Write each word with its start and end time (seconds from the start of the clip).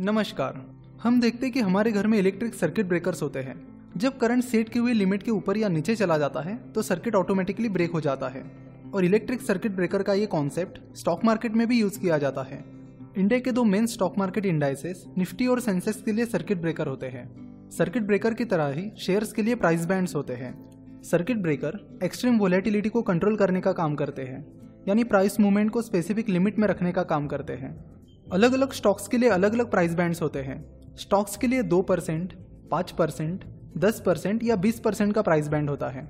नमस्कार। 0.00 0.54
हम 1.02 1.20
देखते 1.20 1.46
हैं 1.46 1.52
कि 1.52 1.60
हमारे 1.60 1.92
घर 1.92 2.06
में 2.06 2.18
इलेक्ट्रिक 2.18 2.54
सर्किट 2.54 2.86
ब्रेकर्स 2.86 3.22
होते 3.22 3.38
हैं। 3.38 3.54
जब 3.96 4.18
करंट 4.18 4.44
सेट 4.44 4.68
की 4.68 4.78
हुई 4.78 4.92
लिमिट 4.92 5.22
के 5.22 5.30
ऊपर 5.30 5.56
या 5.56 5.68
नीचे 5.68 5.96
चला 5.96 6.18
जाता 6.18 6.40
है 6.40 6.72
तो 6.72 6.82
सर्किट 6.82 7.14
ऑटोमेटिकली 7.14 7.68
ब्रेक 7.68 7.90
हो 7.90 8.00
जाता 8.00 8.28
है। 8.28 8.44
और 8.94 9.04
इलेक्ट्रिक 9.04 9.40
सर्किट 9.40 9.72
ब्रेकर 9.72 10.02
का 10.02 10.12
ये 10.12 10.26
कॉन्सेप्ट 10.26 10.96
स्टॉक 10.96 11.24
मार्केट 11.24 11.52
में 11.52 11.68
भी 11.68 11.80
यूज़ 11.80 12.00
किया 12.00 12.18
जाता 12.18 12.42
है। 12.42 12.64
इंडिया 13.18 13.40
के 13.40 13.52
दो 13.52 13.64
main 13.64 13.86
stock 13.86 14.18
market 14.18 14.46
indices 14.46 15.04
Nifty 15.18 15.46
और 15.46 15.60
सेंसेक्स 15.60 16.02
के 16.02 16.12
लिए 16.12 16.26
सर्किट 16.26 16.60
ब्रेकर 16.60 16.86
होते 16.86 17.06
हैं। 17.06 17.70
सर्किट 17.70 18.02
ब्रेकर 18.02 18.34
की 18.34 18.44
तरह 18.44 18.66
ही 18.66 18.90
शेयर्स 18.98 19.32
के 19.32 19.42
लिए 19.42 19.54
प्राइस 19.54 19.86
बैंड्स 19.86 20.14
होते 20.14 20.32
हैं। 20.32 21.02
सर्किट 21.02 21.36
ब्रेकर 21.36 22.00
एक्सट्रीम 22.04 22.38
वोलेटिलिटी 22.38 22.88
को 22.88 23.02
कंट्रोल 23.02 23.36
करने 23.36 23.60
का 23.60 23.72
काम 23.72 23.94
करते 23.94 24.22
हैं। 24.22 24.44
यानी 24.88 25.04
प्राइस 25.04 25.40
मूवमेंट 25.40 25.70
को 25.70 25.82
स्पेसिफिक 25.82 26.28
लिमिट 26.28 26.58
में 26.58 26.68
रखने 26.68 26.92
का 26.92 27.02
काम 27.02 27.26
करते 27.26 27.52
हैं। 27.52 27.91
अलग 28.32 28.52
अलग 28.52 28.72
स्टॉक्स 28.72 29.08
के 29.08 29.18
लिए 29.18 29.28
अलग 29.28 29.52
अलग 29.52 29.70
प्राइस 29.70 29.94
बैंड्स 29.94 30.20
होते 30.22 30.38
हैं। 30.38 30.94
स्टॉक्स 30.96 31.36
के 31.36 31.46
लिए 31.46 31.62
दो 31.62 31.80
परसेंट, 31.82 32.32
पाँच 32.70 32.90
परसेंट, 32.90 33.44
दस 33.78 34.00
परसेंट 34.06 34.44
या 34.44 34.56
बीस 34.56 34.78
परसेंट 34.80 35.12
का 35.14 35.22
प्राइस 35.22 35.48
बैंड 35.48 35.70
होता 35.70 35.88
है। 35.88 36.04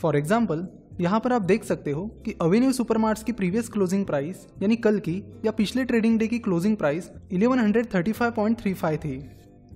फॉर 0.00 0.16
एग्ज़ाम्पल 0.16 0.66
यहाँ 1.00 1.20
पर 1.20 1.32
आप 1.32 1.42
देख 1.42 1.64
सकते 1.64 1.90
हो 1.90 2.06
कि 2.24 2.34
अवेन्यू 2.42 2.72
सुपरमार्ट्स 2.72 3.22
की 3.22 3.32
प्रीवियस 3.32 3.68
क्लोजिंग 3.68 4.04
प्राइस 4.06 4.46
यानी 4.62 4.76
कल 4.76 4.98
की, 4.98 5.16
या 5.44 5.52
पिछले 5.52 5.84
ट्रेडिंग 5.84 6.18
डे 6.18 6.26
की 6.26 6.38
क्लोजिंग 6.38 6.76
प्राइस 6.76 7.10
1135.35 7.32 8.96
थी। 8.96 9.18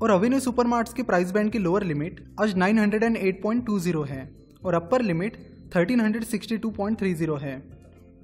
और 0.03 0.11
अवेन्यू 0.11 0.41
सुपरमार्ट्स 0.41 0.93
के 0.93 1.03
प्राइस 1.03 1.33
बैंड 1.33 1.53
की 1.53 1.59
लोअर 1.59 1.85
लिमिट 1.85 2.25
आज 2.41 2.55
908.20 2.55 4.07
है 4.07 4.29
और 4.65 4.75
अपर 4.75 5.03
लिमिट 5.03 5.37
1362.30 5.75 7.39
है। 7.39 7.61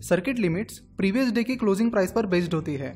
सर्किट 0.03 0.39
लिमिट्स 0.39 0.79
प्रीवियस 0.97 1.33
डे 1.33 1.45
की 1.45 1.57
क्लोजिंग 1.57 1.91
प्राइस 1.91 2.13
पर 2.13 2.27
बेस्ड 2.27 2.55
होती 2.55 2.75
है। 2.75 2.95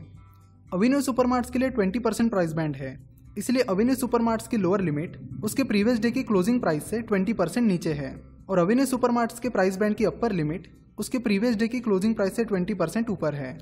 अवेन्यू 0.73 1.01
सुपरमार्ट्स 1.01 1.51
के 1.51 1.59
लिए 1.59 1.71
20 1.71 2.01
परसेंट 2.01 2.31
प्राइस 2.31 2.53
बैंड 2.53 2.77
है। 2.77 2.91
इसलिए 3.39 3.63
अवेन्यू 3.63 3.95
सुपरमार्ट्स 3.95 4.49
की 4.49 4.57
लोअर 4.57 4.81
लिमिट 4.81 5.17
उसके 5.45 5.63
प्रीवियस 5.63 5.99
डे 6.01 6.11
की 6.11 6.23
क्लोजिंग 6.23 6.61
प्राइस 6.61 6.85
से 6.85 7.01
20 7.05 7.35
परसेंट 7.35 7.67
नीचे 7.67 7.93
है 7.93 8.11
और 8.49 8.59
अवेन्यू 8.59 8.85
सुपरमार्ट्स 8.87 9.41
के 9.41 9.49
प्राइस 9.49 9.77
बैंड 9.77 9.97
की 9.97 10.05
अपर 10.05 10.33
लिमिट 10.33 10.69
उसके 10.99 11.19
प्रीवियस 11.19 11.57
डे 11.57 11.69
की 11.69 11.81
क्लोजिंग 11.81 12.15
प्राइस 12.15 12.37
से 12.37 12.45
20 12.47 12.75
परसेंट 12.75 13.11
ऊपर 13.11 13.35
है। 13.35 13.53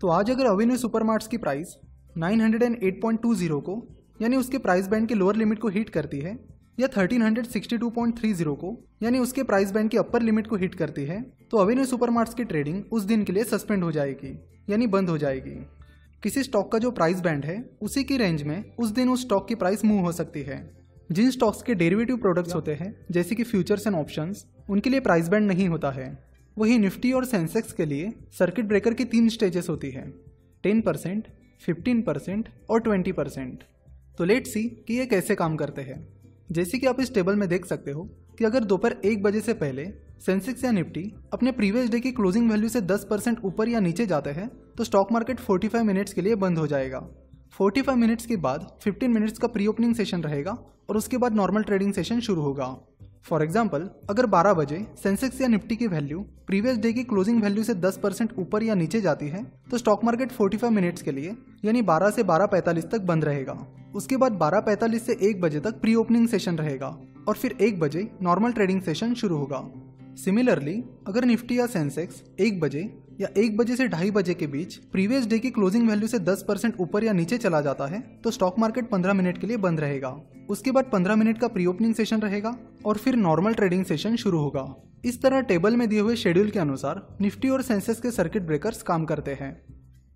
तो 0.00 0.08
आज 0.08 0.30
अगर 0.30 0.46
अवेन्यू 0.46 0.76
सुपरमार्ट्स 0.76 1.26
की 1.26 1.36
प्राइस 1.36 1.76
908.20 2.16 3.60
को, 3.60 3.76
यानी 4.22 4.36
उसके 4.36 4.58
प्राइस 4.58 4.88
बैंड 4.88 5.08
के 5.08 5.14
लोअर 5.14 5.36
लिमिट 5.36 5.58
को 5.58 5.68
हिट 5.68 5.90
करती 5.90 6.20
है, 6.20 6.38
या 6.78 6.88
1362.30 6.88 8.56
को, 8.56 8.76
यानी 9.02 9.18
उसके 9.18 9.42
प्राइस 9.44 9.72
बैंड 9.72 9.90
की 9.90 9.96
अपर 9.96 10.22
लिमिट 10.22 10.46
को 10.46 10.56
हिट 10.56 10.74
करती 10.74 11.04
है 11.04 11.22
तो 11.50 11.58
अवेन्यू 11.58 11.84
सुपरमार्ट्स 11.84 12.34
की 12.34 12.44
ट्रेडिंग 12.44 12.82
उस 12.92 13.02
दिन 13.04 13.24
के 13.24 13.32
लिए 13.32 13.44
सस्पेंड 13.44 13.84
हो 13.84 13.92
जाएगी, 13.92 14.38
यानी 14.70 14.86
बंद 14.88 15.08
हो 15.08 15.18
जाएगी। 15.18 15.56
किसी 16.24 16.42
स्टॉक 16.42 16.70
का 16.72 16.78
जो 16.78 16.90
प्राइस 16.90 17.20
बैंड 17.20 17.44
है, 17.44 17.70
उसी 17.82 18.02
की 18.04 18.16
रेंज 18.16 18.42
में 18.42 18.76
उस 18.76 18.90
दिन 18.90 19.08
उस 19.08 19.20
स्टॉक 19.20 19.48
की 19.48 19.54
प्राइस 19.54 19.84
मूव 19.84 20.00
हो 20.00 20.12
सकती 20.12 20.42
है। 20.42 20.56
जिन 21.12 21.30
स्टॉक्स 21.30 21.62
के 21.62 21.74
डेरिवेटिव 21.74 22.16
प्रोडक्ट्स 22.16 22.54
होते 22.54 22.74
हैं, 22.74 23.06
जैसे 23.10 23.34
कि 23.34 23.42
फ्यूचर्स 23.42 23.86
एंड 23.86 23.96
ऑप्शंस 23.96 24.44
उनके 24.70 24.90
लिए 24.90 25.00
प्राइस 25.00 25.28
बैंड 25.28 25.46
नहीं 25.46 25.68
होता 25.68 25.90
है। 25.90 26.06
वही 26.58 26.78
निफ्टी 26.78 27.12
और 27.12 27.24
सेंसेक्स 27.24 27.72
के 27.72 27.86
लिए 27.86 28.12
सर्किट 28.38 28.64
ब्रेकर 28.64 28.94
की 28.94 29.04
तीन 29.04 29.28
स्टेजेस 29.28 29.68
होती 29.68 29.90
है 29.90 30.08
टेन 30.64 30.80
परसेंट 30.80 31.28
फिफ्टीन 31.66 32.02
परसेंट 32.02 32.48
और 32.70 32.80
ट्वेंटी 32.80 33.12
परसेंट 33.12 33.64
तो 34.18 34.24
लेट 34.24 34.46
सी 34.46 34.62
कि 34.88 34.94
ये 34.94 35.06
कैसे 35.06 35.34
काम 35.34 35.56
करते 35.56 35.82
हैं। 35.82 36.06
जैसे 36.52 36.78
कि 36.78 36.86
आप 36.86 37.00
इस 37.00 37.14
टेबल 37.14 37.36
में 37.36 37.48
देख 37.48 37.66
सकते 37.66 37.90
हो 37.90 38.04
कि 38.38 38.44
अगर 38.44 38.64
दोपहर 38.64 38.96
एक 39.04 39.22
बजे 39.22 39.40
से 39.40 39.54
पहले 39.54 39.84
सेंसेक्स 40.20 40.64
या 40.64 40.70
निफ्टी 40.70 41.02
अपने 41.32 41.52
प्रीवियस 41.52 41.90
डे 41.90 42.00
की 42.00 42.10
क्लोजिंग 42.12 42.50
वैल्यू 42.50 42.68
से 42.68 42.80
10 42.82 43.04
परसेंट 43.04 43.44
ऊपर 43.44 43.68
या 43.68 43.80
नीचे 43.80 44.06
जाते 44.06 44.30
हैं 44.30 44.48
तो 44.76 44.84
स्टॉक 44.84 45.12
मार्केट 45.12 45.40
45 45.40 45.82
मिनट्स 45.82 46.12
के 46.12 46.22
लिए 46.22 46.34
बंद 46.36 46.58
हो 46.58 46.66
जाएगा। 46.66 47.00
45 47.58 47.96
मिनट्स 47.96 48.26
के 48.26 48.36
बाद 48.38 48.66
15 48.86 49.08
मिनट्स 49.10 49.38
का 49.38 49.48
प्री 49.48 49.66
ओपनिंग 49.66 49.94
सेशन 49.94 50.22
रहेगा 50.22 50.56
और 50.90 50.96
उसके 50.96 51.16
बाद 51.16 51.34
नॉर्मल 51.34 51.62
ट्रेडिंग 51.62 51.92
सेशन 51.92 52.20
शुरू 52.20 52.42
होगा। 52.42 52.74
फॉर 53.26 53.42
एग्ज़ाम्पल 53.42 53.88
अगर 54.10 54.26
12 54.28 54.54
बजे 54.54 54.78
सेंसेक्स 55.02 55.40
या 55.40 55.48
निफ्टी 55.48 55.76
की 55.76 55.86
वैल्यू 55.88 56.20
प्रीवियस 56.46 56.78
डे 56.78 56.92
की 56.92 57.04
क्लोजिंग 57.04 57.42
वैल्यू 57.42 57.62
से 57.64 57.74
10 57.76 57.96
परसेंट 57.98 58.32
ऊपर 58.38 58.62
या 58.62 58.74
नीचे 58.74 59.00
जाती 59.00 59.28
है 59.28 59.44
तो 59.70 59.78
स्टॉक 59.78 60.04
मार्केट 60.04 60.32
45 60.32 60.70
मिनट्स 60.72 61.02
के 61.02 61.12
लिए, 61.12 61.36
यानी 61.64 61.82
12 61.84 62.10
से 62.10 62.22
12:45 62.24 62.90
तक 62.92 63.00
बंद 63.02 63.24
रहेगा। 63.24 63.56
उसके 63.94 64.16
बाद 64.16 64.38
12:45 64.38 64.98
से 65.00 65.18
1 65.22 65.40
बजे 65.40 65.60
तक 65.60 65.80
प्री 65.80 65.94
ओपनिंग 65.94 66.28
सेशन 66.28 66.58
रहेगा 66.58 66.96
और 67.28 67.34
फिर 67.34 67.56
1 67.62 67.80
बजे 67.80 68.08
नॉर्मल 68.22 68.52
ट्रेडिंग 68.52 68.80
सेशन 68.82 69.14
शुरू 69.14 69.36
होगा। 69.36 69.64
सिमिलरली 70.16 70.74
अगर 71.06 71.24
निफ्टी 71.24 71.58
या 71.58 71.66
सेंसेक्स 71.66 72.22
एक 72.40 72.60
बजे 72.60 72.80
या 73.20 73.28
एक 73.36 73.56
बजे 73.56 73.76
से 73.76 73.86
ढाई 73.88 74.10
बजे 74.10 74.34
के 74.34 74.46
बीच 74.46 74.74
प्रीवियस 74.92 75.26
डे 75.26 75.38
की 75.38 75.50
क्लोजिंग 75.50 75.88
वैल्यू 75.88 76.08
से 76.08 76.18
10 76.20 76.42
परसेंट 76.42 76.74
ऊपर 76.80 77.04
या 77.04 77.12
नीचे 77.12 77.38
चला 77.38 77.60
जाता 77.60 77.86
है 77.86 78.00
तो 78.24 78.30
स्टॉक 78.30 78.58
मार्केट 78.58 78.88
15 78.90 79.12
मिनट 79.12 79.38
के 79.38 79.46
लिए 79.46 79.56
बंद 79.56 79.80
रहेगा। 79.80 80.08
उसके 80.50 80.70
बाद 80.70 80.90
15 80.92 81.16
मिनट 81.16 81.38
का 81.38 81.48
प्री 81.48 81.66
ओपनिंग 81.66 81.94
सेशन 81.94 82.20
रहेगा 82.20 82.56
और 82.86 82.96
फिर 82.96 83.16
नॉर्मल 83.16 83.54
ट्रेडिंग 83.54 83.84
सेशन 83.84 84.16
शुरू 84.16 84.38
होगा। 84.38 84.64
इस 85.04 85.20
तरह 85.22 85.40
टेबल 85.42 85.76
में 85.76 85.88
दिए 85.88 86.00
हुए 86.00 86.16
शेड्यूल 86.16 86.50
के 86.50 86.58
अनुसार 86.58 87.06
निफ्टी 87.20 87.48
और 87.48 87.62
सेंसेक्स 87.62 88.00
के 88.00 88.10
सर्किट 88.10 88.42
ब्रेकर्स 88.42 88.82
काम 88.82 89.04
करते 89.04 89.34
हैं। 89.40 89.56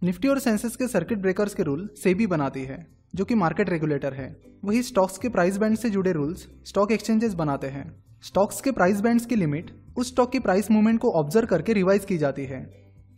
निफ्टी 0.02 0.28
और 0.28 0.38
सेंसेक्स 0.38 0.76
के 0.76 0.88
सर्किट 0.88 1.18
ब्रेकर्स 1.18 1.54
के 1.54 1.62
रूल 1.62 1.88
सेबी 1.96 2.26
बनाती 2.26 2.62
है। 2.62 2.97
जो 3.14 3.24
कि 3.24 3.34
मार्केट 3.34 3.70
रेगुलेटर 3.70 4.14
है, 4.14 4.34
वही 4.64 4.82
स्टॉक्स 4.82 5.18
के 5.18 5.28
प्राइस 5.28 5.56
बैंड 5.58 5.76
से 5.76 5.90
जुड़े 5.90 6.12
रूल्स 6.12 6.46
स्टॉक 6.64 6.92
एक्सचेंजेस 6.92 7.34
बनाते 7.34 7.66
हैं। 7.66 7.86
स्टॉक्स 8.22 8.60
के 8.60 8.70
प्राइस 8.70 9.00
बैंड्स 9.00 9.26
की 9.26 9.36
लिमिट 9.36 9.70
उस 9.98 10.08
स्टॉक 10.08 10.32
की 10.32 10.38
प्राइस 10.38 10.70
मूवमेंट 10.70 11.00
को 11.00 11.10
ऑब्ज़र्व 11.14 11.46
करके 11.46 11.72
रिवाइज 11.72 12.04
की 12.04 12.18
जाती 12.18 12.44
है। 12.44 12.60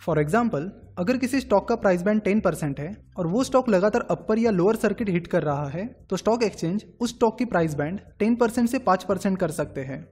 फॉर 0.02 0.18
एग्ज़ाम्पल 0.18 0.70
अगर 0.98 1.16
किसी 1.16 1.40
स्टॉक 1.40 1.68
का 1.68 1.74
प्राइस 1.76 2.02
बैंड 2.02 2.20
टेन 2.22 2.40
परसेंट 2.40 2.80
है 2.80 2.96
और 3.16 3.26
वो 3.26 3.42
स्टॉक 3.44 3.68
लगातार 3.68 4.06
अपर 4.10 4.38
या 4.38 4.50
लोअर 4.50 4.76
सर्किट 4.76 5.08
हिट 5.08 5.26
कर 5.26 5.42
रहा 5.42 5.68
है 5.68 5.86
तो 6.10 6.16
स्टॉक 6.16 6.42
एक्सचेंज 6.42 6.84
उस 7.00 7.10
स्टॉक 7.10 7.38
की 7.38 7.44
प्राइस 7.46 7.74
बैंड 7.74 8.00
टेन 8.18 8.36
परसेंट 8.36 8.68
से 8.68 8.78
पाँच 8.80 9.04
परसेंट 9.04 9.38
कर 9.38 9.50
सकते 9.52 9.80
हैं। 9.82 10.02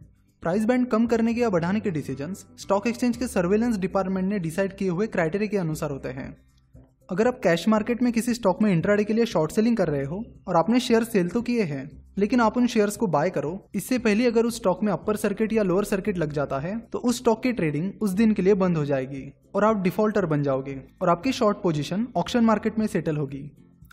प्राइस 0.43 0.65
बैंड 0.65 0.87
कम 0.89 1.07
करने 1.07 1.35
के 1.35 1.41
या 1.41 1.49
बढ़ाने 1.51 1.81
के 1.81 1.91
डिसीज़न 1.91 2.35
स्टॉक 2.35 2.87
एक्सचेंज 2.87 3.17
के 3.17 3.27
सर्वेलेंस 3.29 3.77
डिपार्टमेंट 3.79 4.29
ने 4.29 4.39
डिसाइड 4.41 4.77
किए 4.77 4.89
हुए 4.89 5.07
क्राइटेरिया 5.09 5.51
के 5.51 5.57
अनुसार 5.57 5.91
होते 5.91 6.09
हैं। 6.11 6.31
अगर 7.09 7.29
आप 7.29 7.39
कैश 7.43 7.67
मार्केट 7.69 8.03
में 8.03 8.13
किसी 8.13 8.33
स्टॉक 8.35 8.61
में 8.63 8.71
इंट्राडे 8.71 9.05
के 9.05 9.13
लिए 9.13 9.25
शॉर्ट 9.27 9.51
सेलिंग 9.53 9.77
कर 9.77 9.89
रहे 9.89 10.05
हो 10.05 10.23
और 10.49 10.57
आपने 10.57 10.81
शेयर 10.81 11.05
सेल 11.05 11.29
तो 11.29 11.41
किए 11.43 11.63
हैं, 11.63 11.91
लेकिन 12.19 12.41
आप 12.41 12.57
उन 12.57 12.67
शेयर्स 12.67 12.97
को 12.97 13.07
बाय 13.07 13.31
करो, 13.31 13.53
इससे 13.75 13.99
पहले 13.99 14.27
अगर 14.27 14.47
उस 14.47 14.57
स्टॉक 14.57 14.83
में 14.83 14.93
अपर 14.93 15.17
सर्किट 15.17 15.53
या 15.53 15.63
लोअर 15.63 15.85
सर्किट 15.85 16.19
लग 16.19 16.33
जाता 16.33 16.59
है 16.59 16.77
तो 16.93 16.99
उस 17.01 17.19
स्टॉक 17.19 17.43
की 17.43 17.53
ट्रेडिंग 17.53 18.03
उस 18.03 18.11
दिन 18.13 18.33
के 18.33 18.43
लिए 18.43 18.55
बंद 18.57 18.77
हो 18.77 18.85
जाएगी 18.85 19.23
और 19.55 19.65
आप 19.65 19.81
डिफॉल्टर 19.83 20.27
बन 20.27 20.43
जाओगे 20.43 20.77
और 21.03 21.09
आपकी 21.09 21.33
शॉर्ट 21.33 21.63
पोजीशन 21.63 22.07
ऑप्शन 22.17 22.45
मार्केट 22.45 22.79
में 22.79 22.87
सेटल 22.87 23.17
होगी। 23.17 23.41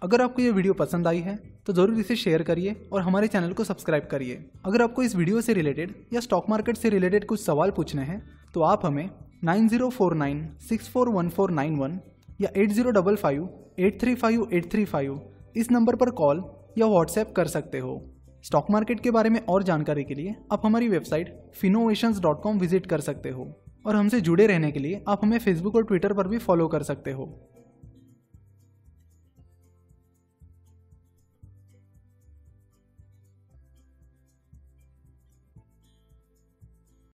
अगर 0.04 0.22
आपको 0.22 0.42
ये 0.42 0.52
वीडियो 0.52 0.74
पसंद 0.76 1.08
आई 1.08 1.20
है 1.20 1.36
तो 1.66 1.74
ज़रूर 1.74 2.00
इसे 2.00 2.16
शेयर 2.16 2.44
करिए 2.44 2.76
और 2.92 3.02
हमारे 3.02 3.28
चैनल 3.28 3.54
को 3.54 3.64
सब्सक्राइब 3.64 4.08
करिए। 4.12 4.44
अगर 4.66 4.82
आपको 4.82 5.04
इस 5.04 5.16
वीडियो 5.16 5.42
से 5.42 5.54
रिलेटेड 5.54 5.94
या 6.14 6.20
स्टॉक 6.22 6.50
मार्केट 6.50 6.78
से 6.78 6.90
रिलेटेड 6.90 7.26
कुछ 7.26 7.44
सवाल 7.44 7.72
पूछने 7.72 8.04
हैं 8.04 8.22
तो 8.54 8.62
आप 8.64 8.86
हमें 8.86 9.10
nine 9.44 9.68
zero 9.70 9.90
four 9.92 10.16
nine 10.16 10.46
six 10.70 10.90
four 10.90 11.10
one 11.12 11.30
four 11.30 11.52
nine 11.52 11.78
one 11.78 12.00
या 12.40 12.50
eight 12.58 12.72
zero 12.72 12.92
double 12.92 13.16
five 13.16 13.50
eight 13.80 14.00
three 14.02 14.16
five 14.16 14.48
eight 14.54 14.72
three 14.72 14.86
five 14.86 15.20
इस 15.58 15.72
नंबर 15.72 15.96
पर 15.96 16.10
कॉल 16.12 16.44
या 16.78 16.86
व्हाट्सएप 16.86 17.32
कर 17.32 17.48
सकते 17.48 17.80
हो। 17.80 18.02
स्टॉक 18.44 18.72
मार्केट 18.72 19.00
के 19.00 19.12
बारे 19.12 19.30
में 19.30 19.40
और 19.40 19.64
जानकारी 19.64 20.04
के 20.04 20.16
लिए 20.16 20.36
आप 20.52 20.66
हमारी 20.66 20.88
website 20.90 21.36
Finnovations 21.56 22.20
dot 22.20 22.42
com 22.42 22.60
visit 22.60 22.86
कर 22.86 23.02
सकते 23.02 23.30
हो। 23.30 23.48
और 23.86 23.96
हमसे 23.96 24.22
जुड़े 24.22 24.48
रहने 24.48 24.72
के 24.72 24.80
लिए 24.80 25.04
आप 25.08 25.24
हमें 25.24 25.38
फेसबुक 25.40 25.76
और 25.76 25.84
ट्विटर 25.84 26.14
पर 26.14 26.28
भी 26.28 26.38
फॉलो 26.38 26.68
कर 26.68 26.84
सकते 26.84 27.12
हो। 27.12 27.26